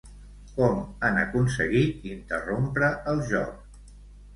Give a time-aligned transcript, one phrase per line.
[0.55, 0.79] Com
[1.09, 3.83] han aconseguit interrompre el joc?